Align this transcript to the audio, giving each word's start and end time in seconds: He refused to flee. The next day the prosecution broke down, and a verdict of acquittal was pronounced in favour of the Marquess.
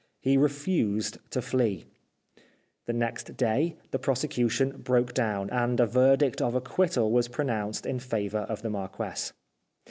He 0.19 0.35
refused 0.35 1.19
to 1.29 1.43
flee. 1.43 1.85
The 2.87 2.93
next 2.93 3.37
day 3.37 3.77
the 3.91 3.99
prosecution 3.99 4.77
broke 4.81 5.13
down, 5.13 5.51
and 5.51 5.79
a 5.79 5.85
verdict 5.85 6.41
of 6.41 6.55
acquittal 6.55 7.11
was 7.11 7.27
pronounced 7.27 7.85
in 7.85 7.99
favour 7.99 8.39
of 8.49 8.63
the 8.63 8.71
Marquess. 8.71 9.31